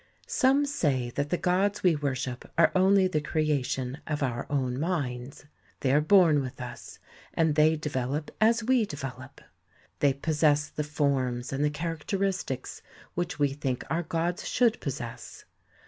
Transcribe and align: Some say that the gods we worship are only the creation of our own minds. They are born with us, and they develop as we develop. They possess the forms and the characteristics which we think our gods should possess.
Some 0.25 0.65
say 0.65 1.11
that 1.11 1.29
the 1.29 1.37
gods 1.37 1.83
we 1.83 1.95
worship 1.95 2.51
are 2.57 2.71
only 2.75 3.07
the 3.07 3.21
creation 3.21 3.99
of 4.07 4.23
our 4.23 4.47
own 4.49 4.79
minds. 4.79 5.45
They 5.81 5.93
are 5.93 6.01
born 6.01 6.41
with 6.41 6.59
us, 6.59 6.97
and 7.35 7.53
they 7.53 7.75
develop 7.75 8.31
as 8.41 8.63
we 8.63 8.83
develop. 8.87 9.41
They 9.99 10.13
possess 10.13 10.69
the 10.69 10.83
forms 10.83 11.53
and 11.53 11.63
the 11.63 11.69
characteristics 11.69 12.81
which 13.13 13.37
we 13.37 13.49
think 13.49 13.83
our 13.91 14.01
gods 14.01 14.47
should 14.47 14.81
possess. 14.81 15.45